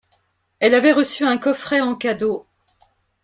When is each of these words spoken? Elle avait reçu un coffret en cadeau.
Elle 0.57 0.73
avait 0.73 0.93
reçu 0.93 1.25
un 1.25 1.37
coffret 1.37 1.79
en 1.79 1.93
cadeau. 1.95 2.47